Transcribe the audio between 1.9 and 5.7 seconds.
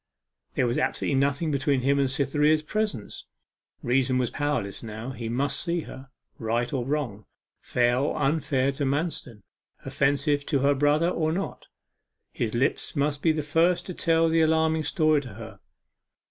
and Cytherea's presence. Reason was powerless now; he must